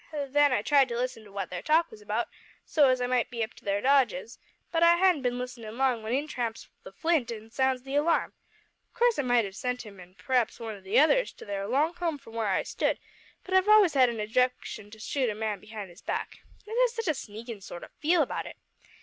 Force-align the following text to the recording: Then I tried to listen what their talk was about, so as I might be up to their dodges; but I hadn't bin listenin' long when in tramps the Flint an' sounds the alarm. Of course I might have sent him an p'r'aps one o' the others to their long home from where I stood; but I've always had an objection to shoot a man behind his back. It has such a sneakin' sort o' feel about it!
Then 0.29 0.51
I 0.51 0.63
tried 0.63 0.89
to 0.89 0.97
listen 0.97 1.31
what 1.31 1.51
their 1.51 1.61
talk 1.61 1.91
was 1.91 2.01
about, 2.01 2.27
so 2.65 2.89
as 2.89 3.01
I 3.01 3.05
might 3.05 3.29
be 3.29 3.43
up 3.43 3.53
to 3.53 3.63
their 3.63 3.81
dodges; 3.81 4.39
but 4.71 4.81
I 4.81 4.95
hadn't 4.95 5.21
bin 5.21 5.37
listenin' 5.37 5.77
long 5.77 6.01
when 6.01 6.11
in 6.11 6.27
tramps 6.27 6.69
the 6.81 6.91
Flint 6.91 7.31
an' 7.31 7.51
sounds 7.51 7.83
the 7.83 7.93
alarm. 7.93 8.33
Of 8.87 8.95
course 8.95 9.19
I 9.19 9.21
might 9.21 9.45
have 9.45 9.55
sent 9.55 9.83
him 9.85 9.99
an 9.99 10.15
p'r'aps 10.15 10.59
one 10.59 10.73
o' 10.75 10.81
the 10.81 10.97
others 10.99 11.31
to 11.33 11.45
their 11.45 11.67
long 11.67 11.93
home 11.93 12.17
from 12.17 12.33
where 12.33 12.47
I 12.47 12.63
stood; 12.63 12.97
but 13.43 13.53
I've 13.53 13.69
always 13.69 13.93
had 13.93 14.09
an 14.09 14.19
objection 14.19 14.89
to 14.89 14.97
shoot 14.99 15.29
a 15.29 15.35
man 15.35 15.59
behind 15.59 15.91
his 15.91 16.01
back. 16.01 16.39
It 16.65 16.75
has 16.81 16.93
such 16.93 17.07
a 17.07 17.13
sneakin' 17.13 17.61
sort 17.61 17.83
o' 17.83 17.89
feel 17.99 18.23
about 18.23 18.47
it! 18.47 18.57